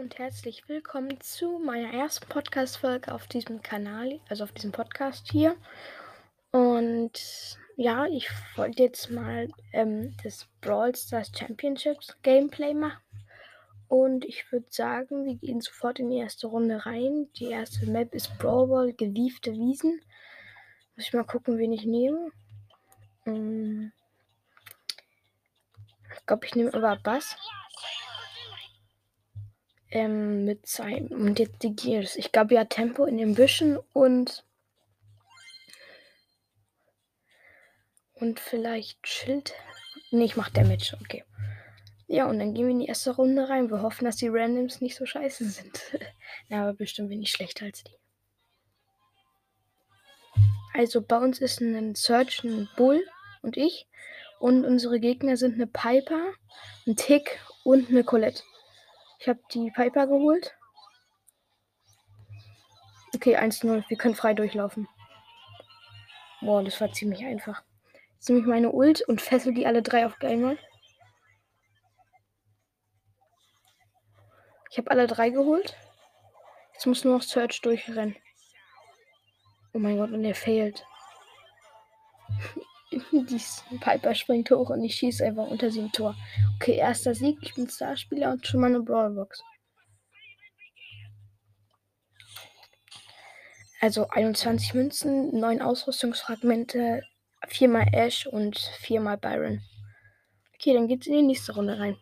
und 0.00 0.18
herzlich 0.18 0.66
willkommen 0.66 1.20
zu 1.20 1.58
meiner 1.58 1.92
ersten 1.92 2.26
Podcast-Folge 2.26 3.12
auf 3.12 3.26
diesem 3.26 3.60
Kanal, 3.60 4.18
also 4.30 4.44
auf 4.44 4.52
diesem 4.52 4.72
Podcast 4.72 5.30
hier. 5.30 5.56
Und 6.52 7.58
ja, 7.76 8.06
ich 8.06 8.30
wollte 8.56 8.82
jetzt 8.82 9.10
mal 9.10 9.50
ähm, 9.74 10.16
das 10.22 10.48
Brawl 10.62 10.96
Stars 10.96 11.30
Championships 11.38 12.16
Gameplay 12.22 12.72
machen. 12.72 13.02
Und 13.88 14.24
ich 14.24 14.50
würde 14.50 14.64
sagen, 14.70 15.26
wir 15.26 15.34
gehen 15.34 15.60
sofort 15.60 15.98
in 15.98 16.08
die 16.08 16.16
erste 16.16 16.46
Runde 16.46 16.86
rein. 16.86 17.28
Die 17.36 17.50
erste 17.50 17.84
Map 17.84 18.14
ist 18.14 18.38
Brawl 18.38 18.68
Ball, 18.68 18.94
gewiefte 18.94 19.52
Wiesen. 19.52 20.00
Muss 20.96 21.08
ich 21.08 21.12
mal 21.12 21.24
gucken, 21.24 21.58
wen 21.58 21.74
ich 21.74 21.84
nehme. 21.84 22.30
Hm. 23.24 23.92
Ich 26.16 26.24
glaube, 26.24 26.46
ich 26.46 26.54
nehme 26.54 26.72
aber 26.72 26.96
Bass 26.96 27.36
ähm, 29.90 30.44
mit 30.44 30.66
sein. 30.66 31.08
Und 31.08 31.38
jetzt 31.38 31.62
die 31.62 31.74
Gears. 31.74 32.16
Ich 32.16 32.32
glaube 32.32 32.54
ja 32.54 32.64
Tempo 32.64 33.04
in 33.04 33.18
den 33.18 33.34
Büschen 33.34 33.78
und. 33.92 34.44
Und 38.14 38.38
vielleicht 38.38 39.06
Schild. 39.06 39.54
Nee, 40.10 40.24
ich 40.24 40.36
mach 40.36 40.50
Damage. 40.50 40.96
Okay. 41.00 41.24
Ja, 42.06 42.28
und 42.28 42.38
dann 42.40 42.54
gehen 42.54 42.64
wir 42.64 42.72
in 42.72 42.80
die 42.80 42.86
erste 42.86 43.12
Runde 43.12 43.48
rein. 43.48 43.70
Wir 43.70 43.82
hoffen, 43.82 44.04
dass 44.04 44.16
die 44.16 44.28
Randoms 44.28 44.80
nicht 44.80 44.96
so 44.96 45.06
scheiße 45.06 45.44
sind. 45.44 45.80
ja, 46.48 46.62
aber 46.62 46.74
bestimmt 46.74 47.08
bin 47.08 47.22
ich 47.22 47.30
schlechter 47.30 47.66
als 47.66 47.84
die. 47.84 47.96
Also 50.74 51.02
bei 51.02 51.18
uns 51.18 51.40
ist 51.40 51.60
ein 51.60 51.94
Search, 51.94 52.42
ein 52.44 52.68
Bull 52.76 53.04
und 53.42 53.56
ich. 53.56 53.88
Und 54.38 54.64
unsere 54.64 55.00
Gegner 55.00 55.36
sind 55.36 55.54
eine 55.54 55.66
Piper, 55.66 56.32
ein 56.86 56.96
Tick 56.96 57.38
und 57.64 57.90
eine 57.90 58.04
Colette. 58.04 58.42
Ich 59.20 59.28
habe 59.28 59.40
die 59.52 59.70
Piper 59.70 60.06
geholt. 60.06 60.56
Okay, 63.14 63.36
1-0. 63.36 63.84
Wir 63.86 63.96
können 63.98 64.14
frei 64.14 64.32
durchlaufen. 64.32 64.88
Boah, 66.40 66.64
das 66.64 66.80
war 66.80 66.90
ziemlich 66.90 67.22
einfach. 67.22 67.62
Jetzt 68.14 68.30
nehme 68.30 68.40
ich 68.40 68.46
meine 68.46 68.70
Ult 68.72 69.02
und 69.02 69.20
fessel 69.20 69.52
die 69.52 69.66
alle 69.66 69.82
drei 69.82 70.06
auf 70.06 70.18
einmal. 70.22 70.58
Ich 74.70 74.78
habe 74.78 74.90
alle 74.90 75.06
drei 75.06 75.28
geholt. 75.28 75.76
Jetzt 76.72 76.86
muss 76.86 77.04
nur 77.04 77.16
noch 77.16 77.22
Search 77.22 77.60
durchrennen. 77.60 78.16
Oh 79.74 79.78
mein 79.78 79.98
Gott, 79.98 80.12
und 80.12 80.24
er 80.24 80.34
fehlt. 80.34 80.86
Die 83.12 83.78
Piper 83.78 84.14
springt 84.14 84.50
hoch 84.50 84.70
und 84.70 84.82
ich 84.82 84.96
schieße 84.96 85.24
einfach 85.24 85.46
unter 85.46 85.70
sie 85.70 85.80
im 85.80 85.92
Tor. 85.92 86.16
Okay, 86.56 86.76
erster 86.76 87.14
Sieg. 87.14 87.38
Ich 87.42 87.54
bin 87.54 87.68
Starspieler 87.68 88.32
und 88.32 88.46
schon 88.46 88.60
mal 88.60 88.66
eine 88.66 88.80
Brawlbox. 88.80 89.42
Also 93.80 94.08
21 94.08 94.74
Münzen, 94.74 95.38
9 95.38 95.62
Ausrüstungsfragmente, 95.62 97.02
4 97.46 97.68
mal 97.68 97.86
Ash 97.92 98.26
und 98.26 98.58
4 98.58 99.00
mal 99.00 99.16
Byron. 99.16 99.62
Okay, 100.54 100.74
dann 100.74 100.88
geht's 100.88 101.06
in 101.06 101.14
die 101.14 101.22
nächste 101.22 101.54
Runde 101.54 101.78
rein. 101.78 101.96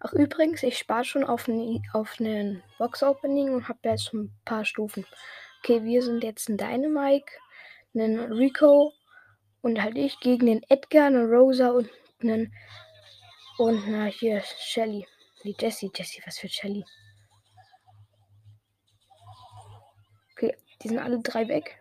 Ach 0.00 0.12
übrigens, 0.12 0.62
ich 0.62 0.78
spare 0.78 1.04
schon 1.04 1.24
auf, 1.24 1.48
ein, 1.48 1.82
auf 1.92 2.20
einen 2.20 2.62
Box-Opening 2.78 3.54
und 3.54 3.68
habe 3.68 3.80
jetzt 3.82 4.04
schon 4.04 4.26
ein 4.26 4.40
paar 4.44 4.64
Stufen. 4.64 5.04
Okay, 5.58 5.82
wir 5.82 6.02
sind 6.02 6.22
jetzt 6.22 6.48
ein 6.48 6.58
Dynamike, 6.58 7.32
einen 7.92 8.32
Rico, 8.32 8.92
und 9.66 9.82
halt 9.82 9.98
ich 9.98 10.20
gegen 10.20 10.46
den 10.46 10.62
Edgar, 10.68 11.06
eine 11.06 11.24
Rosa 11.24 11.70
und 11.70 11.90
einen. 12.22 12.54
Und 13.58 13.82
na 13.88 14.04
hier, 14.04 14.40
Shelly. 14.60 15.04
Die 15.42 15.56
Jessie. 15.58 15.90
Jessie, 15.92 16.22
was 16.24 16.38
für 16.38 16.48
Shelly? 16.48 16.84
Okay, 20.32 20.54
die 20.80 20.88
sind 20.88 21.00
alle 21.00 21.18
drei 21.18 21.48
weg. 21.48 21.80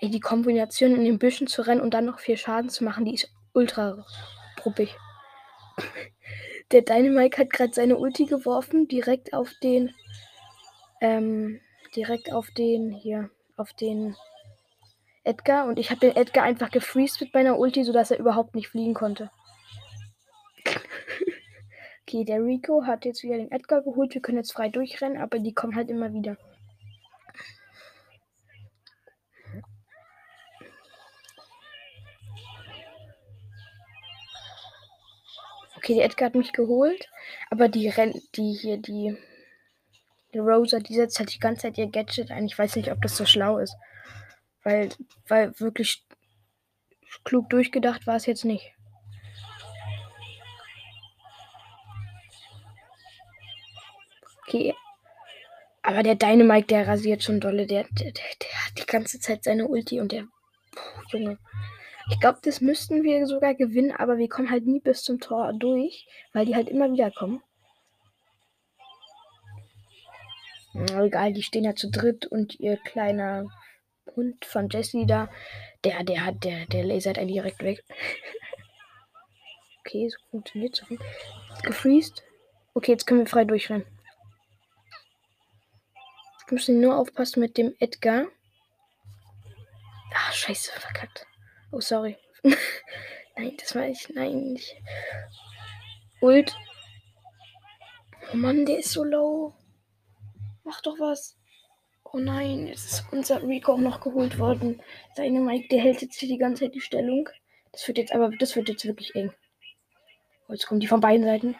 Ey, 0.00 0.10
die 0.10 0.20
Kombination 0.20 0.94
in 0.94 1.06
den 1.06 1.18
Büschen 1.18 1.46
zu 1.46 1.62
rennen 1.62 1.80
und 1.80 1.94
dann 1.94 2.04
noch 2.04 2.18
vier 2.18 2.36
Schaden 2.36 2.68
zu 2.68 2.84
machen, 2.84 3.06
die 3.06 3.14
ist 3.14 3.32
ultra 3.54 4.04
ruppig. 4.62 4.94
Der 6.70 6.82
Dynamike 6.82 7.38
hat 7.38 7.50
gerade 7.50 7.72
seine 7.72 7.96
Ulti 7.96 8.26
geworfen, 8.26 8.88
direkt 8.88 9.32
auf 9.32 9.50
den. 9.62 9.94
Ähm, 11.00 11.62
direkt 11.96 12.30
auf 12.30 12.50
den 12.50 12.90
hier. 12.90 13.30
Auf 13.56 13.72
den 13.72 14.16
Edgar 15.24 15.66
und 15.66 15.78
ich 15.78 15.90
habe 15.90 16.00
den 16.00 16.16
Edgar 16.16 16.44
einfach 16.44 16.70
gefreezed 16.70 17.20
mit 17.22 17.32
meiner 17.32 17.58
Ulti, 17.58 17.82
sodass 17.82 18.10
er 18.10 18.18
überhaupt 18.18 18.54
nicht 18.54 18.68
fliegen 18.68 18.92
konnte. 18.92 19.30
okay, 22.06 22.24
der 22.24 22.44
Rico 22.44 22.84
hat 22.86 23.06
jetzt 23.06 23.22
wieder 23.22 23.38
den 23.38 23.50
Edgar 23.50 23.82
geholt. 23.82 24.14
Wir 24.14 24.20
können 24.20 24.38
jetzt 24.38 24.52
frei 24.52 24.68
durchrennen, 24.68 25.20
aber 25.20 25.38
die 25.38 25.54
kommen 25.54 25.74
halt 25.74 25.88
immer 25.88 26.12
wieder. 26.12 26.36
Okay, 35.76 35.94
der 35.96 36.04
Edgar 36.04 36.26
hat 36.26 36.34
mich 36.34 36.52
geholt, 36.52 37.10
aber 37.50 37.68
die 37.68 37.88
Renn 37.88 38.14
die 38.36 38.52
hier, 38.54 38.78
die, 38.78 39.18
die 40.32 40.38
Rosa, 40.38 40.78
die 40.78 40.94
setzt 40.94 41.18
halt 41.18 41.34
die 41.34 41.38
ganze 41.38 41.62
Zeit 41.62 41.78
ihr 41.78 41.90
Gadget 41.90 42.30
ein. 42.30 42.46
Ich 42.46 42.58
weiß 42.58 42.76
nicht, 42.76 42.90
ob 42.90 43.02
das 43.02 43.16
so 43.16 43.26
schlau 43.26 43.58
ist. 43.58 43.76
Weil, 44.64 44.88
weil 45.28 45.58
wirklich 45.60 46.04
klug 47.24 47.48
durchgedacht 47.50 48.06
war 48.06 48.16
es 48.16 48.26
jetzt 48.26 48.44
nicht. 48.44 48.72
Okay. 54.46 54.74
Aber 55.82 56.02
der 56.02 56.14
Dynamite, 56.14 56.68
der 56.68 56.88
rasiert 56.88 57.22
schon 57.22 57.40
dolle. 57.40 57.66
Der, 57.66 57.84
der, 57.84 58.12
der, 58.12 58.12
der 58.12 58.66
hat 58.66 58.78
die 58.78 58.86
ganze 58.86 59.20
Zeit 59.20 59.44
seine 59.44 59.68
Ulti 59.68 60.00
und 60.00 60.12
der. 60.12 60.24
Puh, 60.72 61.18
Junge. 61.18 61.38
Ich 62.10 62.20
glaube, 62.20 62.38
das 62.42 62.60
müssten 62.60 63.02
wir 63.02 63.26
sogar 63.26 63.54
gewinnen, 63.54 63.92
aber 63.92 64.18
wir 64.18 64.28
kommen 64.28 64.50
halt 64.50 64.66
nie 64.66 64.80
bis 64.80 65.02
zum 65.02 65.20
Tor 65.20 65.52
durch, 65.54 66.06
weil 66.32 66.44
die 66.46 66.54
halt 66.54 66.68
immer 66.68 66.90
wieder 66.92 67.10
kommen. 67.10 67.42
egal, 70.74 71.32
die 71.32 71.42
stehen 71.42 71.64
ja 71.64 71.74
zu 71.74 71.90
dritt 71.90 72.26
und 72.26 72.58
ihr 72.60 72.76
kleiner 72.76 73.46
Hund 74.16 74.44
von 74.44 74.68
Jesse 74.68 75.06
da, 75.06 75.28
der, 75.84 76.04
der 76.04 76.24
hat, 76.24 76.44
der, 76.44 76.66
der 76.66 76.84
lasert 76.84 77.18
einen 77.18 77.28
direkt 77.28 77.62
weg. 77.62 77.84
okay, 79.80 80.08
so 80.08 80.16
funktioniert 80.30 80.76
so. 80.76 80.86
Gefriest. 81.62 82.22
Okay, 82.74 82.92
jetzt 82.92 83.06
können 83.06 83.20
wir 83.20 83.26
frei 83.26 83.44
durchrennen. 83.44 83.86
Wir 86.46 86.56
müssen 86.56 86.80
nur 86.80 86.98
aufpassen 86.98 87.40
mit 87.40 87.56
dem 87.56 87.74
Edgar. 87.78 88.26
Ah, 90.14 90.32
scheiße, 90.32 90.72
verkackt. 90.72 91.26
Oh, 91.72 91.80
sorry. 91.80 92.16
nein, 93.36 93.56
das 93.58 93.74
war 93.74 93.86
ich. 93.86 94.08
Nein, 94.10 94.52
nicht. 94.52 94.76
Ult. 96.20 96.54
Oh 98.32 98.36
Mann, 98.36 98.66
der 98.66 98.78
ist 98.78 98.90
so 98.90 99.04
low. 99.04 99.54
Mach 100.64 100.80
doch 100.82 100.98
was. 100.98 101.36
Oh 102.14 102.20
nein, 102.20 102.68
jetzt 102.68 102.92
ist 102.92 103.04
unser 103.10 103.42
Rico 103.42 103.72
auch 103.72 103.78
noch 103.78 104.00
geholt 104.00 104.38
worden. 104.38 104.80
Seine 105.16 105.40
Mike, 105.40 105.66
der 105.66 105.80
hält 105.80 106.00
jetzt 106.00 106.14
hier 106.14 106.28
die 106.28 106.38
ganze 106.38 106.62
Zeit 106.62 106.74
die 106.76 106.80
Stellung. 106.80 107.28
Das 107.72 107.88
wird 107.88 107.98
jetzt 107.98 108.12
aber, 108.12 108.30
das 108.38 108.54
wird 108.54 108.68
jetzt 108.68 108.84
wirklich 108.84 109.16
eng. 109.16 109.32
Oh, 110.46 110.52
jetzt 110.52 110.68
kommen 110.68 110.78
die 110.78 110.86
von 110.86 111.00
beiden 111.00 111.24
Seiten. 111.24 111.56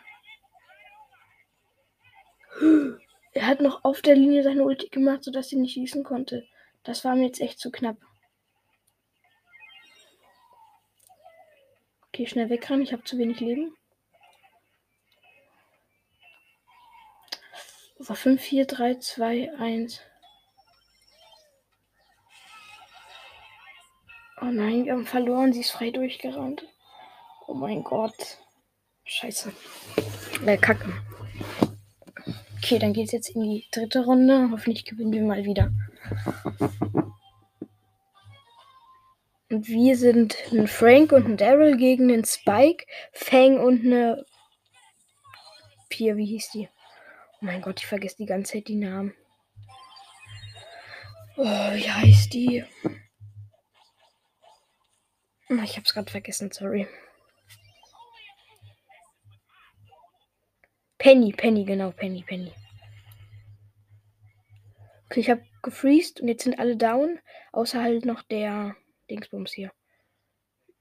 Er 3.37 3.49
hat 3.49 3.61
noch 3.61 3.83
auf 3.83 4.01
der 4.01 4.15
Linie 4.15 4.45
seine 4.45 4.63
Ulti 4.63 4.91
gemacht, 4.91 5.25
sodass 5.25 5.49
sie 5.49 5.57
nicht 5.57 5.75
schießen 5.75 6.05
konnte. 6.05 6.47
Das 6.85 7.05
war 7.05 7.17
mir 7.17 7.27
jetzt 7.27 7.41
echt 7.41 7.59
zu 7.59 7.73
knapp. 7.73 7.97
Okay, 12.07 12.29
schnell 12.29 12.49
wegrennen. 12.49 12.85
Ich 12.85 12.93
habe 12.93 13.03
zu 13.03 13.19
wenig 13.19 13.41
Leben. 13.41 13.77
So, 17.99 18.15
5, 18.15 18.41
4, 18.41 18.67
3, 18.67 18.95
2, 19.01 19.53
1. 19.59 20.01
Oh 24.45 24.51
nein, 24.51 24.85
wir 24.85 24.93
haben 24.93 25.07
verloren. 25.07 25.55
Sie 25.55 25.61
ist 25.61 25.71
frei 25.71 25.91
durchgerannt. 25.91 26.67
Oh 27.47 27.55
mein 27.55 27.83
Gott. 27.83 28.39
Scheiße. 29.05 29.51
Äh, 30.45 30.59
Kacke. 30.59 30.93
Okay, 32.59 32.79
dann 32.79 32.93
geht 32.93 33.07
es 33.07 33.13
jetzt 33.13 33.31
in 33.31 33.41
die 33.41 33.65
dritte 33.73 34.05
Runde. 34.05 34.51
Hoffentlich 34.51 34.85
gewinnen 34.85 35.13
wir 35.13 35.23
mal 35.23 35.45
wieder. 35.45 35.73
Und 39.51 39.67
wir 39.69 39.97
sind 39.97 40.37
ein 40.53 40.69
Frank 40.69 41.13
und 41.13 41.27
ein 41.27 41.37
Daryl 41.39 41.79
gegen 41.79 42.13
einen 42.13 42.27
Spike, 42.27 42.85
Fang 43.13 43.59
und 43.59 43.87
eine 43.87 44.27
Pier, 45.89 46.19
wie 46.19 46.27
hieß 46.27 46.51
die? 46.51 46.69
Oh 47.41 47.47
mein 47.47 47.63
Gott, 47.63 47.81
ich 47.81 47.87
vergesse 47.87 48.17
die 48.19 48.27
ganze 48.27 48.55
Zeit 48.55 48.69
die 48.69 48.77
Namen. 48.77 49.15
Oh, 51.37 51.45
wie 51.45 51.91
heißt 51.91 52.35
die? 52.35 52.65
Ich 55.63 55.77
hab's 55.77 55.95
gerade 55.95 56.11
vergessen, 56.11 56.51
sorry. 56.51 56.89
Penny, 60.99 61.33
Penny, 61.33 61.65
genau, 61.65 61.91
Penny, 61.91 62.23
Penny. 62.27 62.53
Okay, 65.07 65.21
ich 65.21 65.31
habe 65.31 65.45
gefreezed 65.63 66.21
und 66.21 66.29
jetzt 66.29 66.45
sind 66.45 66.59
alle 66.59 66.77
down. 66.77 67.21
Außer 67.53 67.83
halt 67.83 68.05
noch 68.05 68.23
der 68.23 68.75
Dingsbums 69.11 69.53
hier. 69.53 69.71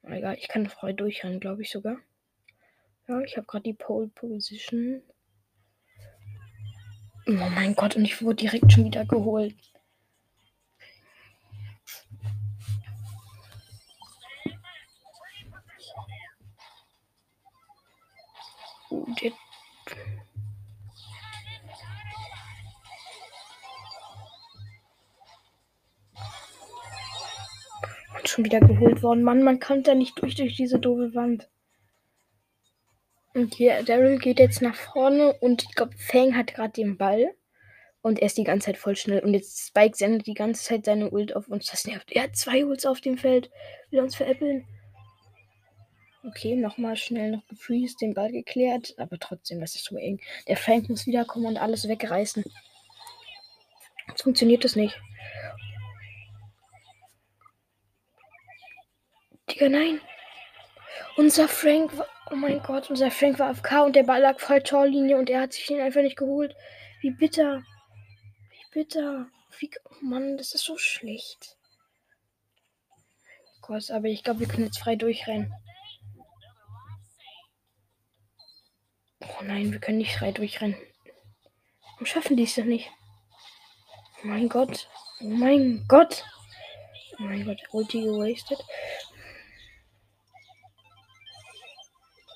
Egal, 0.04 0.38
ich 0.38 0.48
kann 0.48 0.68
frei 0.68 0.94
durchrennen, 0.94 1.40
glaube 1.40 1.62
ich 1.62 1.70
sogar. 1.70 1.98
Ja, 3.08 3.20
ich 3.22 3.38
habe 3.38 3.46
gerade 3.48 3.64
die 3.64 3.74
Pole 3.74 4.08
Position. 4.08 5.02
Oh 7.28 7.31
mein 7.31 7.75
Gott, 7.75 7.96
und 7.96 8.06
ich 8.06 8.22
wurde 8.22 8.36
direkt 8.36 8.72
schon 8.72 8.86
wieder 8.86 9.06
geholt. 9.06 9.56
Und 19.06 19.22
jetzt 19.22 19.38
schon 28.34 28.46
wieder 28.46 28.60
geholt 28.60 29.04
worden. 29.04 29.24
Mann, 29.24 29.44
man 29.44 29.60
kommt 29.60 29.88
da 29.88 29.96
nicht 29.96 30.22
durch 30.22 30.36
durch 30.36 30.56
diese 30.56 30.80
doofe 30.80 31.14
Wand. 31.14 31.50
Und 33.34 33.56
hier, 33.56 33.84
Daryl 33.84 34.20
geht 34.20 34.40
jetzt 34.40 34.62
nach 34.62 34.76
vorne 34.76 35.34
und 35.34 35.64
ich 35.64 35.76
glaube, 35.76 35.96
Fang 35.98 36.36
hat 36.36 36.54
gerade 36.54 36.74
den 36.74 36.98
Ball. 36.98 37.34
Und 38.02 38.20
er 38.20 38.26
ist 38.26 38.38
die 38.38 38.44
ganze 38.44 38.66
Zeit 38.66 38.78
voll 38.78 38.96
schnell. 38.96 39.24
Und 39.24 39.34
jetzt 39.34 39.68
Spike 39.68 39.96
sendet 39.96 40.28
die 40.28 40.34
ganze 40.34 40.64
Zeit 40.64 40.86
seine 40.86 41.10
Ult 41.10 41.36
auf 41.36 41.48
uns. 41.48 41.68
Das 41.72 41.88
nervt. 41.88 42.12
Er 42.12 42.24
hat 42.24 42.36
zwei 42.36 42.66
Ults 42.66 42.86
auf 42.86 43.00
dem 43.00 43.18
Feld. 43.18 43.50
Will 43.92 44.02
uns 44.02 44.16
veräppeln. 44.16 44.68
Okay, 46.25 46.56
nochmal 46.56 46.96
schnell 46.96 47.31
noch 47.31 47.46
gefreezed, 47.48 48.00
den 48.00 48.14
Ball 48.14 48.31
geklärt. 48.31 48.94
Aber 48.98 49.20
trotzdem, 49.20 49.60
das 49.60 49.75
ist 49.75 49.86
so 49.86 49.98
eng. 49.98 50.22
Der 50.48 50.56
Frank 50.56 50.90
muss 50.90 51.06
wiederkommen 51.06 51.48
und 51.48 51.58
alles 51.58 51.88
wegreißen. 51.88 52.44
Jetzt 54.08 54.24
funktioniert 54.24 54.64
das 54.64 54.75
nicht. 54.75 55.00
Digga, 59.50 59.68
nein. 59.68 60.00
Unser 61.18 61.48
Frank 61.48 61.98
war. 61.98 62.08
Oh 62.31 62.36
mein 62.36 62.64
Gott, 62.64 62.90
unser 62.90 63.12
Frank 63.12 63.38
war 63.38 63.50
AFK 63.50 63.84
und 63.86 63.96
der 63.96 64.04
Ball 64.04 64.22
lag 64.22 64.40
voll 64.40 64.64
Torlinie 64.64 65.18
und 65.18 65.30
er 65.30 65.42
hat 65.42 65.54
sich 65.54 65.68
den 65.68 65.81
einfach 65.81 66.02
nicht 66.02 66.18
geholt. 66.18 66.56
Wie 67.02 67.12
bitter. 67.12 67.64
Wie 68.50 68.72
bitter. 68.72 69.28
Wie, 69.60 69.70
oh 69.86 69.96
Mann, 70.02 70.38
das 70.38 70.56
ist 70.56 70.64
so 70.64 70.78
schlecht. 70.78 71.58
Gott, 73.62 73.92
aber 73.92 74.08
ich 74.08 74.24
glaube, 74.24 74.40
wir 74.40 74.48
können 74.48 74.66
jetzt 74.66 74.80
frei 74.80 74.96
durchrennen. 74.96 75.54
Oh 79.40 79.44
nein, 79.44 79.72
wir 79.72 79.80
können 79.80 79.98
nicht 79.98 80.16
frei 80.16 80.32
durchrennen. 80.32 80.78
Warum 81.94 82.06
schaffen 82.06 82.38
die 82.38 82.44
es 82.44 82.56
denn 82.56 82.68
nicht? 82.68 82.90
Oh 84.24 84.28
mein 84.28 84.50
Gott. 84.50 84.90
Oh 85.22 85.26
mein 85.26 85.86
Gott. 85.88 86.26
Oh 87.20 87.24
mein 87.24 87.46
Gott, 87.46 87.62
Ulti 87.72 88.02
gewastet. 88.02 88.64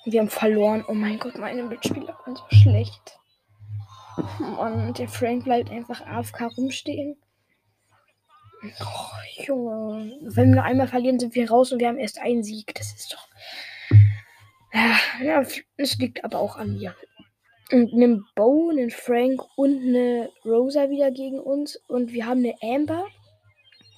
Wir 0.06 0.22
haben 0.22 0.30
verloren. 0.30 0.86
Oh 0.88 0.94
mein 0.94 1.20
Gott, 1.20 1.38
meine 1.38 1.64
Mitspieler 1.64 2.18
waren 2.20 2.36
so 2.36 2.44
schlecht. 2.50 3.20
Mann, 4.40 4.94
der 4.94 5.10
Frank 5.10 5.44
bleibt 5.44 5.70
einfach 5.70 6.02
AFK 6.02 6.46
rumstehen. 6.58 7.18
Oh, 8.64 9.44
Junge. 9.44 10.18
Wenn 10.22 10.56
wir 10.56 10.64
einmal 10.64 10.88
verlieren, 10.88 11.20
sind 11.20 11.36
wir 11.36 11.50
raus 11.50 11.72
und 11.72 11.80
wir 11.80 11.88
haben 11.88 12.00
erst 12.00 12.20
einen 12.20 12.44
Sieg. 12.44 12.74
Das 12.76 12.94
ist 12.94 13.14
doch. 13.14 13.28
Ja, 15.22 15.44
es 15.78 15.98
liegt 15.98 16.24
aber 16.24 16.40
auch 16.40 16.56
an 16.58 16.78
mir. 16.78 16.96
Und 17.72 17.94
einen 17.94 18.26
Bo, 18.36 18.70
einen 18.70 18.92
Frank 18.92 19.42
und 19.58 19.82
eine 19.82 20.30
Rosa 20.46 20.90
wieder 20.90 21.12
gegen 21.12 21.40
uns. 21.40 21.78
Und 21.88 22.14
wir 22.14 22.26
haben 22.26 22.40
eine 22.40 22.56
Amber. 22.62 23.08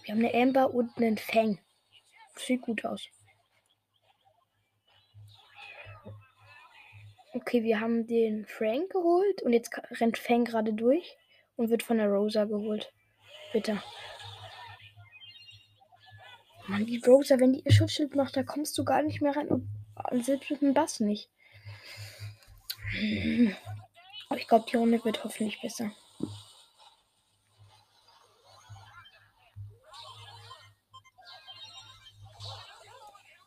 Wir 0.04 0.16
haben 0.16 0.26
eine 0.26 0.34
Amber 0.34 0.74
und 0.74 0.96
einen 0.98 1.18
Fang. 1.18 1.60
Sieht 2.36 2.62
gut 2.62 2.86
aus. 2.86 3.08
Okay, 7.34 7.64
wir 7.64 7.80
haben 7.80 8.08
den 8.08 8.46
Frank 8.48 8.90
geholt 8.92 9.42
und 9.44 9.54
jetzt 9.54 9.70
rennt 10.00 10.18
Fang 10.18 10.46
gerade 10.46 10.74
durch 10.74 11.16
und 11.58 11.70
wird 11.70 11.84
von 11.84 11.98
der 11.98 12.08
Rosa 12.08 12.46
geholt. 12.46 12.92
Bitte. 13.54 13.84
Mann, 16.68 16.86
die 16.86 17.02
Rosa, 17.06 17.40
wenn 17.40 17.54
die 17.54 17.62
ihr 17.66 17.72
Schutzschild 17.72 18.16
macht, 18.16 18.36
da 18.36 18.44
kommst 18.44 18.78
du 18.78 18.84
gar 18.84 19.04
nicht 19.04 19.22
mehr 19.22 19.36
rein 19.36 19.48
und, 19.48 19.68
selbst 20.22 20.50
mit 20.52 20.62
dem 20.62 20.74
Bass 20.74 21.00
nicht. 21.00 21.30
Ich 24.36 24.48
glaube, 24.48 24.66
die 24.72 24.78
Runde 24.78 25.04
wird 25.04 25.24
hoffentlich 25.24 25.62
besser. 25.62 25.92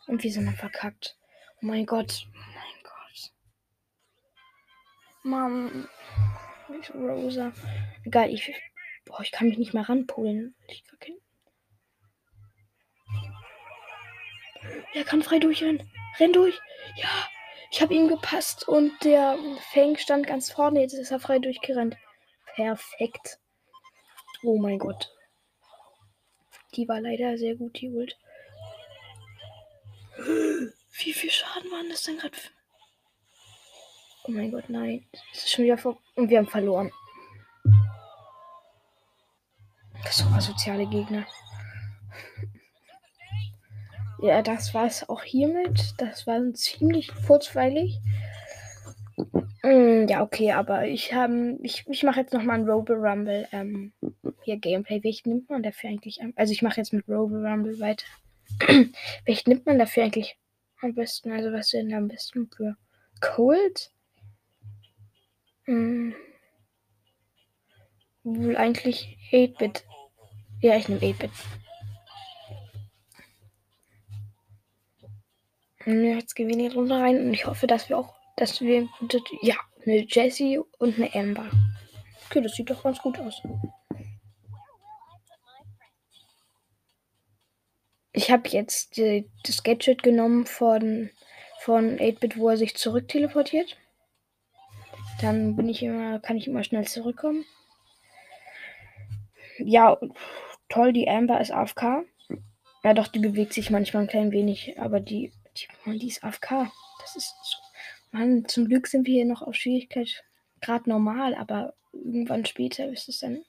Und 0.06 0.22
wir 0.22 0.32
sind 0.32 0.46
dann 0.46 0.56
verkackt. 0.56 1.16
Oh 1.62 1.66
mein 1.66 1.86
Gott. 1.86 2.26
Mann. 5.22 5.88
Rosa. 6.94 7.52
Egal, 8.04 8.30
ich. 8.30 8.52
Boah, 9.04 9.20
ich 9.20 9.30
kann 9.30 9.48
mich 9.48 9.58
nicht 9.58 9.74
mehr 9.74 9.88
ranpolen. 9.88 10.54
Ich 10.68 10.84
kann 10.84 11.16
Er 14.94 15.04
kann 15.04 15.22
frei 15.22 15.38
durchrennen. 15.38 15.90
Renn 16.18 16.32
durch. 16.32 16.58
Ja. 16.96 17.28
Ich 17.70 17.80
habe 17.80 17.94
ihm 17.94 18.08
gepasst 18.08 18.68
und 18.68 18.92
der 19.02 19.38
Fang 19.72 19.96
stand 19.96 20.26
ganz 20.26 20.52
vorne. 20.52 20.80
Jetzt 20.80 20.92
ist 20.92 21.10
er 21.10 21.20
frei 21.20 21.38
durchgerannt. 21.38 21.96
Perfekt. 22.54 23.38
Oh 24.42 24.58
mein 24.58 24.78
Gott. 24.78 25.10
Die 26.74 26.86
war 26.86 27.00
leider 27.00 27.38
sehr 27.38 27.54
gut, 27.54 27.80
die 27.80 27.88
Ult. 27.88 28.18
Wie 30.16 31.12
viel 31.14 31.30
Schaden 31.30 31.70
waren 31.70 31.88
das 31.88 32.02
denn 32.02 32.18
gerade? 32.18 32.36
Oh 34.24 34.30
mein 34.30 34.52
Gott, 34.52 34.68
nein. 34.68 35.08
Es 35.32 35.44
ist 35.44 35.52
schon 35.52 35.64
wieder 35.64 35.78
vor. 35.78 35.98
Und 36.14 36.28
wir 36.28 36.38
haben 36.38 36.46
verloren. 36.46 36.92
Das 40.04 40.18
sind 40.18 40.42
soziale 40.42 40.86
Gegner. 40.86 41.26
Ja, 44.22 44.40
das 44.40 44.72
war 44.72 44.86
es 44.86 45.08
auch 45.08 45.24
hiermit. 45.24 45.94
Das 45.98 46.28
war 46.28 46.40
ziemlich 46.54 47.10
kurzweilig. 47.26 47.98
Mm, 49.64 50.06
ja, 50.08 50.22
okay, 50.22 50.52
aber 50.52 50.86
ich 50.86 51.12
habe, 51.12 51.58
ich, 51.60 51.84
ich 51.88 52.04
mache 52.04 52.20
jetzt 52.20 52.32
nochmal 52.32 52.60
ein 52.60 52.68
Robo 52.68 52.92
Rumble. 52.92 53.48
Ähm, 53.50 53.92
hier 54.44 54.58
Gameplay. 54.58 55.02
Welchen 55.02 55.30
nimmt 55.30 55.50
man 55.50 55.64
dafür 55.64 55.90
eigentlich 55.90 56.22
an? 56.22 56.32
Also 56.36 56.52
ich 56.52 56.62
mache 56.62 56.76
jetzt 56.76 56.92
mit 56.92 57.08
Robo 57.08 57.34
Rumble 57.34 57.80
weiter. 57.80 58.06
Welchen 59.24 59.50
nimmt 59.50 59.66
man 59.66 59.80
dafür 59.80 60.04
eigentlich 60.04 60.38
am 60.80 60.94
besten? 60.94 61.32
Also 61.32 61.52
was 61.52 61.70
denn 61.70 61.92
am 61.92 62.06
besten 62.06 62.48
für 62.48 62.76
Cold? 63.20 63.90
Hm. 65.64 66.14
Wohl 68.22 68.56
eigentlich 68.56 69.18
8-Bit. 69.32 69.84
Ja, 70.60 70.76
ich 70.76 70.88
nehme 70.88 71.00
8-Bit. 71.00 71.30
Jetzt 75.86 76.34
gehen 76.34 76.48
wir 76.48 76.54
in 76.54 76.70
die 76.70 76.74
Runde 76.74 76.94
rein 76.94 77.18
und 77.18 77.34
ich 77.34 77.46
hoffe, 77.46 77.66
dass 77.66 77.88
wir 77.88 77.98
auch, 77.98 78.14
dass 78.36 78.60
wir, 78.60 78.88
ja, 79.42 79.56
eine 79.84 80.06
Jessie 80.08 80.60
und 80.78 80.96
eine 80.96 81.14
Amber. 81.14 81.50
Okay, 82.26 82.40
das 82.40 82.54
sieht 82.54 82.70
doch 82.70 82.82
ganz 82.82 82.98
gut 83.00 83.18
aus. 83.18 83.42
Ich 88.12 88.30
habe 88.30 88.48
jetzt 88.48 88.96
die, 88.96 89.28
das 89.44 89.62
Gadget 89.62 90.02
genommen 90.02 90.46
von, 90.46 91.10
von 91.60 91.98
8-Bit, 91.98 92.36
wo 92.36 92.50
er 92.50 92.56
sich 92.56 92.76
zurück 92.76 93.08
teleportiert. 93.08 93.76
Dann 95.20 95.56
bin 95.56 95.68
ich 95.68 95.82
immer, 95.82 96.20
kann 96.20 96.36
ich 96.36 96.46
immer 96.46 96.62
schnell 96.62 96.86
zurückkommen. 96.86 97.44
Ja, 99.58 99.98
toll, 100.68 100.92
die 100.92 101.08
Amber 101.08 101.40
ist 101.40 101.52
AFK. 101.52 102.04
Ja, 102.84 102.94
doch, 102.94 103.08
die 103.08 103.20
bewegt 103.20 103.52
sich 103.52 103.70
manchmal 103.70 104.04
ein 104.04 104.08
klein 104.08 104.32
wenig, 104.32 104.78
aber 104.78 105.00
die, 105.00 105.32
die, 105.56 106.08
ist 106.08 106.24
AFK. 106.24 106.70
Das 107.00 107.16
ist 107.16 107.34
so. 107.42 107.58
Mann, 108.10 108.46
zum 108.46 108.66
Glück 108.66 108.86
sind 108.86 109.06
wir 109.06 109.14
hier 109.14 109.24
noch 109.24 109.42
auf 109.42 109.54
Schwierigkeit 109.54 110.24
gerade 110.60 110.88
normal, 110.88 111.34
aber 111.34 111.74
irgendwann 111.92 112.46
später 112.46 112.88
ist 112.88 113.08
es 113.08 113.20
dann. 113.20 113.44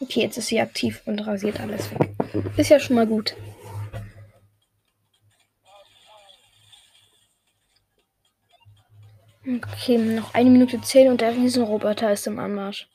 Okay, 0.00 0.22
jetzt 0.22 0.36
ist 0.36 0.48
sie 0.48 0.60
aktiv 0.60 1.00
und 1.06 1.20
rasiert 1.20 1.60
alles 1.60 1.90
weg. 1.92 2.10
Ist 2.56 2.70
ja 2.70 2.80
schon 2.80 2.96
mal 2.96 3.06
gut. 3.06 3.36
Okay, 9.44 9.98
noch 9.98 10.34
eine 10.34 10.50
Minute 10.50 10.80
zehn 10.80 11.08
und 11.08 11.20
der 11.20 11.34
Riesenroboter 11.34 12.12
ist 12.12 12.26
im 12.26 12.38
Anmarsch. 12.38 12.88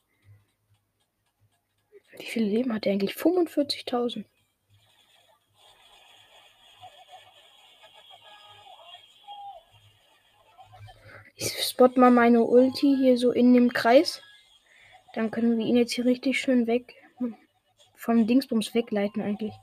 Wie 2.28 2.32
viele 2.32 2.48
Leben 2.48 2.74
hat 2.74 2.86
er 2.86 2.92
eigentlich? 2.92 3.14
45.000. 3.14 4.26
Ich 11.38 11.54
spot 11.64 11.92
mal 11.96 12.12
meine 12.12 12.44
Ulti 12.44 12.98
hier 12.98 13.18
so 13.18 13.32
in 13.32 13.54
dem 13.54 13.72
Kreis. 13.72 14.22
Dann 15.14 15.32
können 15.32 15.58
wir 15.58 15.66
ihn 15.66 15.78
jetzt 15.78 15.94
hier 15.94 16.04
richtig 16.04 16.38
schön 16.38 16.68
weg 16.68 16.96
vom 17.96 18.28
Dingsbums 18.28 18.74
wegleiten 18.74 19.22
eigentlich. 19.22 19.54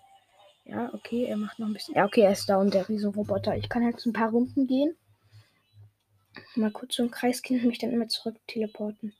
Ja, 0.64 0.90
okay, 0.94 1.26
er 1.26 1.36
macht 1.36 1.58
noch 1.58 1.66
ein 1.66 1.74
bisschen. 1.74 1.96
Ja, 1.96 2.06
okay, 2.06 2.22
er 2.22 2.32
ist 2.32 2.48
da 2.48 2.56
und 2.56 2.72
der 2.72 2.88
Riesenroboter. 2.88 3.58
Ich 3.58 3.68
kann 3.68 3.82
jetzt 3.82 4.06
ein 4.06 4.14
paar 4.14 4.30
Runden 4.30 4.66
gehen. 4.66 4.96
Mal 6.54 6.70
kurz 6.70 6.94
so 6.94 7.02
im 7.02 7.10
Kreis 7.10 7.42
gehen 7.42 7.60
und 7.60 7.66
mich 7.66 7.78
dann 7.78 7.92
immer 7.92 8.08
zurück 8.08 8.36
teleporten. 8.46 9.14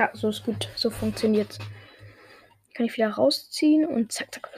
Ja, 0.00 0.08
so 0.14 0.30
ist 0.30 0.46
gut. 0.46 0.70
So 0.76 0.88
funktioniert's. 0.88 1.58
Kann 2.72 2.86
ich 2.86 2.96
wieder 2.96 3.10
rausziehen 3.10 3.84
und 3.84 4.10
zack, 4.10 4.32
zack. 4.32 4.48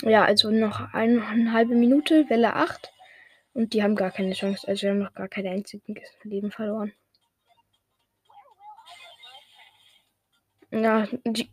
Ja, 0.00 0.24
also 0.24 0.50
noch 0.50 0.94
eine, 0.94 1.26
eine 1.26 1.52
halbe 1.52 1.74
Minute, 1.74 2.24
Welle 2.30 2.54
8. 2.54 2.90
Und 3.52 3.74
die 3.74 3.82
haben 3.82 3.96
gar 3.96 4.10
keine 4.10 4.32
Chance. 4.32 4.66
Also 4.66 4.84
wir 4.84 4.90
haben 4.92 5.00
noch 5.00 5.12
gar 5.12 5.28
kein 5.28 5.46
einziges 5.46 6.08
Leben 6.22 6.50
verloren. 6.50 6.94
Ja, 10.70 11.06
die, 11.26 11.50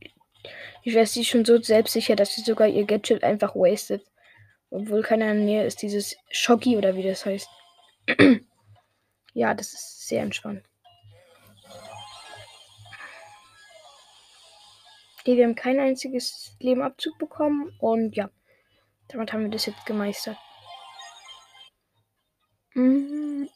ich 0.83 0.95
weiß, 0.95 1.12
sie 1.12 1.21
ist 1.24 1.27
schon 1.27 1.43
so 1.43 1.62
selbstsicher, 1.62 2.15
dass 2.15 2.35
sie 2.35 2.41
sogar 2.41 2.69
ihr 2.69 2.85
Gadget 2.85 3.25
einfach 3.25 3.53
wastet. 3.53 4.01
Obwohl 4.69 5.01
keiner 5.01 5.29
in 5.31 5.39
der 5.39 5.45
Nähe 5.45 5.65
ist, 5.65 5.81
dieses 5.81 6.15
Schocki 6.31 6.77
oder 6.77 6.95
wie 6.95 7.03
das 7.03 7.25
heißt. 7.25 7.50
ja, 9.33 9.53
das 9.53 9.74
ist 9.74 10.07
sehr 10.07 10.21
entspannt. 10.21 10.63
Okay, 15.25 15.38
wir 15.38 15.46
haben 15.46 15.55
kein 15.55 15.79
einziges 15.79 16.55
Lebenabzug 16.60 17.17
bekommen 17.17 17.74
und 17.79 18.15
ja, 18.15 18.29
damit 19.08 19.34
haben 19.34 19.41
wir 19.41 19.50
das 19.50 19.65
jetzt 19.65 19.84
gemeistert. 19.88 20.38
Mhm. 22.75 23.50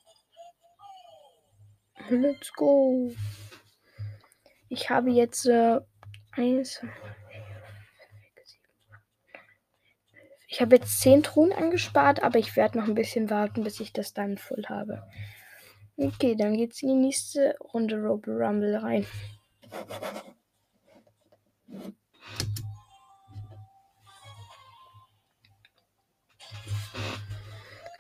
Let's 2.10 2.52
go. 2.54 3.12
Ich 4.68 4.90
habe 4.90 5.12
jetzt 5.12 5.46
äh, 5.46 5.80
eins. 6.32 6.84
Ich 10.48 10.62
habe 10.62 10.78
jetzt 10.78 11.02
10 11.02 11.22
Truhen 11.22 11.54
angespart, 11.54 12.24
aber 12.24 12.40
ich 12.40 12.56
werde 12.56 12.80
noch 12.80 12.88
ein 12.88 12.96
bisschen 12.96 13.30
warten, 13.30 13.64
bis 13.64 13.80
ich 13.80 13.94
das 13.94 14.16
dann 14.16 14.40
voll 14.40 14.64
habe. 14.68 15.04
Okay, 15.98 16.36
dann 16.36 16.58
geht's 16.58 16.82
in 16.82 16.90
die 16.90 16.96
nächste 16.96 17.56
Runde 17.60 18.02
Robo 18.02 18.32
Rumble 18.32 18.76
rein. 18.76 19.06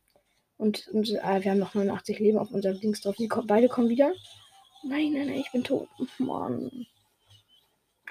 Und, 0.58 0.88
und 0.90 1.10
äh, 1.10 1.44
wir 1.44 1.52
haben 1.52 1.60
noch 1.60 1.76
89 1.76 2.20
Leben 2.20 2.40
auf 2.40 2.52
unserem 2.52 2.80
Dings 2.80 3.02
drauf. 3.02 3.16
Die 3.16 3.28
beide 3.28 3.68
kommen 3.68 3.90
wieder. 3.90 4.12
Nein, 4.84 5.14
nein, 5.14 5.28
nein, 5.28 5.40
ich 5.40 5.52
bin 5.52 5.64
tot. 5.64 5.88
Mann. 6.18 6.88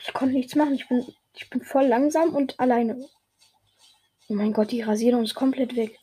Ich 0.00 0.12
konnte 0.12 0.34
nichts 0.34 0.54
machen. 0.54 0.74
Ich 0.74 0.88
bin, 0.88 1.06
ich 1.34 1.50
bin 1.50 1.62
voll 1.62 1.86
langsam 1.86 2.34
und 2.34 2.58
alleine. 2.60 3.08
Oh 4.28 4.34
mein 4.34 4.52
Gott, 4.52 4.70
die 4.70 4.82
Rasierung 4.82 5.24
ist 5.24 5.34
komplett 5.34 5.76
weg. 5.76 5.98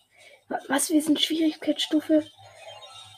Was? 0.68 0.90
Wir 0.90 1.02
sind 1.02 1.20
Schwierigkeitsstufe. 1.20 2.24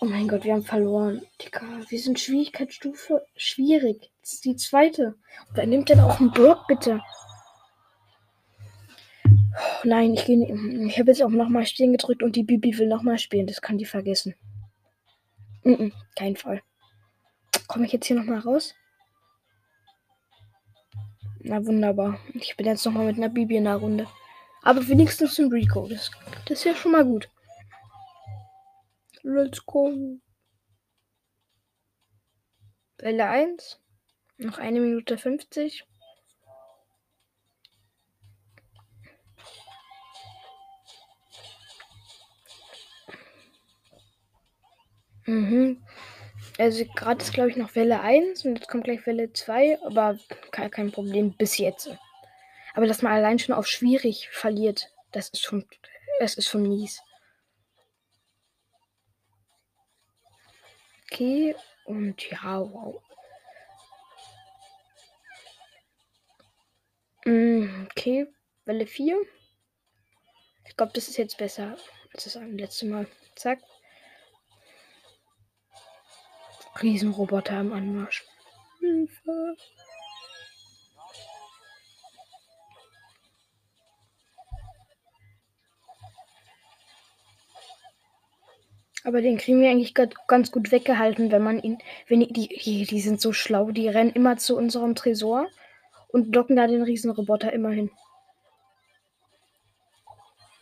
Oh 0.02 0.06
mein 0.06 0.28
Gott, 0.28 0.44
wir 0.44 0.54
haben 0.54 0.64
verloren. 0.64 1.26
Digga, 1.42 1.82
wir 1.90 2.00
sind 2.00 2.20
Schwierigkeitsstufe 2.20 3.26
schwierig. 3.36 4.12
Das 4.22 4.34
ist 4.34 4.46
die 4.46 4.56
zweite. 4.56 5.16
Wer 5.54 5.66
nimmt 5.66 5.90
denn 5.90 6.00
auch 6.00 6.20
einen 6.20 6.32
Block, 6.32 6.68
bitte? 6.68 7.02
Nein, 9.84 10.14
ich 10.14 10.26
gehe 10.26 10.44
Ich 10.88 11.00
habe 11.00 11.12
jetzt 11.12 11.24
auch 11.24 11.30
nochmal 11.30 11.66
stehen 11.66 11.92
gedrückt 11.92 12.24
und 12.24 12.36
die 12.36 12.44
Bibi 12.44 12.78
will 12.78 12.88
nochmal 12.88 13.18
spielen. 13.18 13.48
Das 13.48 13.62
kann 13.62 13.78
die 13.78 13.86
vergessen. 13.86 14.36
Mm 15.64 15.74
-mm, 15.74 15.94
kein 16.16 16.36
Fall. 16.36 16.62
Komme 17.68 17.86
ich 17.86 17.94
jetzt 17.94 18.06
hier 18.08 18.16
nochmal 18.16 18.40
raus? 18.40 18.76
Na 21.40 21.66
wunderbar. 21.66 22.20
Ich 22.34 22.58
bin 22.58 22.66
jetzt 22.66 22.86
nochmal 22.86 23.06
mit 23.06 23.18
einer 23.18 23.30
Bibi 23.30 23.58
in 23.58 23.66
der 23.66 23.76
Runde. 23.76 24.08
Aber 24.64 24.88
wenigstens 24.88 25.40
ein 25.40 25.52
Rico. 25.52 25.88
Das, 25.88 26.10
das 26.48 26.60
ist 26.60 26.64
ja 26.66 26.76
schon 26.76 26.92
mal 26.92 27.06
gut. 27.06 27.30
Let's 29.22 29.66
go. 29.66 30.20
Welle 32.98 33.28
1. 33.28 33.80
Noch 34.38 34.58
eine 34.58 34.80
Minute 34.80 35.18
50. 35.18 35.86
Mhm. 45.26 45.82
Also 46.58 46.86
gerade 46.96 47.24
ist 47.24 47.34
glaube 47.34 47.50
ich 47.50 47.58
noch 47.58 47.76
Welle 47.76 48.02
1 48.02 48.46
und 48.46 48.58
jetzt 48.60 48.68
kommt 48.70 48.86
gleich 48.86 49.06
Welle 49.06 49.34
2, 49.34 49.80
aber 49.84 50.18
kein, 50.52 50.72
kein 50.72 50.92
Problem 50.92 51.34
bis 51.34 51.58
jetzt. 51.58 51.90
Aber 52.74 52.88
dass 52.88 53.02
man 53.02 53.14
allein 53.14 53.40
schon 53.40 53.56
auf 53.56 53.68
schwierig 53.68 54.30
verliert, 54.30 54.92
das 55.12 55.30
ist 55.30 55.42
schon, 55.44 55.66
das 56.20 56.36
ist 56.36 56.48
schon 56.50 56.64
mies. 56.64 57.02
Okay, 61.12 61.56
und 61.86 62.30
ja, 62.30 62.60
wow. 62.60 63.02
Mm, 67.26 67.88
okay, 67.92 68.28
Welle 68.66 68.86
4. 68.86 69.18
Ich 70.68 70.76
glaube, 70.78 70.92
das 70.94 71.08
ist 71.08 71.18
jetzt 71.18 71.38
besser 71.38 71.78
als 72.14 72.24
das 72.26 72.36
letzte 72.36 72.86
Mal. 72.86 73.08
Zack. 73.36 73.60
Riesenroboter 76.82 77.60
im 77.62 77.74
Anmarsch. 77.74 78.26
Hilfe. 78.80 79.56
Aber 89.04 89.22
den 89.22 89.38
kriegen 89.38 89.62
wir 89.62 89.70
eigentlich 89.70 89.94
ganz 89.94 90.52
gut 90.52 90.72
weggehalten, 90.72 91.32
wenn 91.32 91.44
man 91.44 91.62
ihn. 91.62 91.78
Wenn 92.08 92.22
die, 92.22 92.48
die, 92.48 92.86
die 92.86 93.02
sind 93.02 93.22
so 93.22 93.34
schlau, 93.34 93.70
die 93.70 93.88
rennen 93.88 94.10
immer 94.10 94.38
zu 94.38 94.58
unserem 94.58 94.96
Tresor 94.96 95.48
und 96.08 96.36
locken 96.36 96.56
da 96.56 96.66
den 96.66 96.82
Riesenroboter 96.82 97.54
immer 97.54 97.70
hin. 97.70 97.92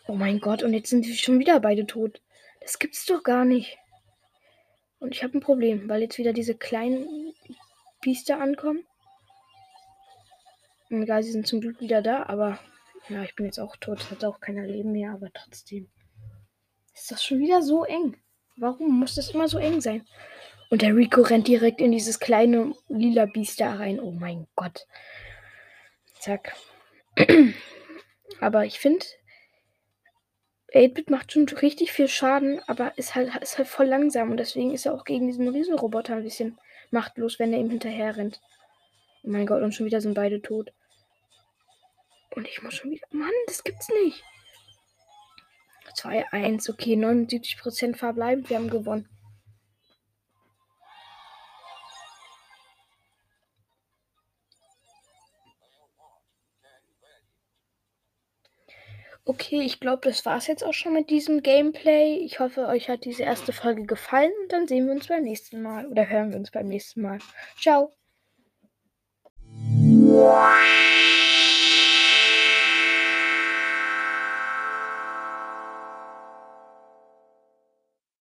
Oh 0.07 0.15
mein 0.15 0.39
Gott, 0.39 0.61
und 0.61 0.73
jetzt 0.73 0.89
sind 0.89 1.05
sie 1.05 1.15
schon 1.15 1.39
wieder 1.39 1.61
beide 1.61 1.87
tot. 1.87 2.21
Das 2.59 2.79
gibt's 2.79 3.05
doch 3.05 3.23
gar 3.23 3.45
nicht. 3.45 3.77
Und 5.03 5.13
ich 5.13 5.21
habe 5.21 5.37
ein 5.37 5.41
Problem, 5.41 5.89
weil 5.89 6.01
jetzt 6.01 6.17
wieder 6.17 6.31
diese 6.31 6.55
kleinen 6.55 7.33
Biester 7.99 8.39
ankommen. 8.39 8.85
Egal, 10.89 11.23
sie 11.23 11.33
sind 11.33 11.45
zum 11.45 11.59
Glück 11.59 11.81
wieder 11.81 12.01
da, 12.01 12.23
aber 12.27 12.57
ja, 13.09 13.21
ich 13.23 13.35
bin 13.35 13.45
jetzt 13.45 13.59
auch 13.59 13.75
tot. 13.75 14.09
Hat 14.09 14.23
auch 14.23 14.39
keiner 14.39 14.65
Leben 14.65 14.93
mehr, 14.93 15.11
aber 15.11 15.29
trotzdem. 15.33 15.89
Ist 16.93 17.11
das 17.11 17.21
schon 17.21 17.39
wieder 17.39 17.61
so 17.61 17.83
eng? 17.83 18.15
Warum 18.55 18.97
muss 18.97 19.15
das 19.15 19.31
immer 19.31 19.49
so 19.49 19.57
eng 19.57 19.81
sein? 19.81 20.07
Und 20.69 20.81
der 20.81 20.95
Rico 20.95 21.19
rennt 21.19 21.49
direkt 21.49 21.81
in 21.81 21.91
dieses 21.91 22.21
kleine 22.21 22.73
lila 22.87 23.25
Biest 23.25 23.59
da 23.59 23.75
rein. 23.75 23.99
Oh 23.99 24.11
mein 24.11 24.47
Gott. 24.55 24.87
Zack. 26.17 26.55
aber 28.39 28.63
ich 28.63 28.79
finde, 28.79 29.05
8-Bit 30.73 31.09
macht 31.09 31.31
schon 31.31 31.47
richtig 31.47 31.91
viel 31.91 32.07
Schaden, 32.07 32.61
aber 32.67 32.97
ist 32.97 33.15
halt, 33.15 33.35
ist 33.41 33.57
halt 33.57 33.67
voll 33.67 33.85
langsam 33.85 34.31
und 34.31 34.37
deswegen 34.37 34.73
ist 34.73 34.85
er 34.85 34.93
auch 34.93 35.05
gegen 35.05 35.27
diesen 35.27 35.47
Riesenroboter 35.47 36.15
ein 36.15 36.23
bisschen 36.23 36.57
machtlos, 36.91 37.39
wenn 37.39 37.53
er 37.53 37.59
ihm 37.59 37.69
hinterher 37.69 38.17
rennt. 38.17 38.41
Oh 39.23 39.29
mein 39.29 39.45
Gott, 39.45 39.61
und 39.61 39.73
schon 39.73 39.85
wieder 39.85 40.01
sind 40.01 40.15
beide 40.15 40.41
tot. 40.41 40.73
Und 42.35 42.47
ich 42.47 42.63
muss 42.63 42.73
schon 42.73 42.91
wieder. 42.91 43.05
Mann, 43.11 43.29
das 43.47 43.63
gibt's 43.63 43.89
nicht. 44.03 44.23
2-1, 45.95 46.71
okay, 46.71 46.95
79% 46.95 47.95
verbleibend, 47.95 48.49
wir 48.49 48.57
haben 48.57 48.69
gewonnen. 48.69 49.07
Okay, 59.25 59.61
ich 59.61 59.79
glaube, 59.79 60.01
das 60.03 60.25
war 60.25 60.37
es 60.37 60.47
jetzt 60.47 60.65
auch 60.65 60.73
schon 60.73 60.93
mit 60.93 61.09
diesem 61.09 61.41
Gameplay. 61.41 62.17
Ich 62.17 62.39
hoffe, 62.39 62.67
euch 62.67 62.89
hat 62.89 63.05
diese 63.05 63.23
erste 63.23 63.53
Folge 63.53 63.85
gefallen 63.85 64.33
und 64.41 64.51
dann 64.51 64.67
sehen 64.67 64.85
wir 64.85 64.93
uns 64.93 65.07
beim 65.07 65.23
nächsten 65.23 65.61
Mal 65.61 65.87
oder 65.87 66.09
hören 66.09 66.31
wir 66.31 66.39
uns 66.39 66.51
beim 66.51 66.67
nächsten 66.67 67.01
Mal. 67.01 67.19
Ciao. 67.57 67.93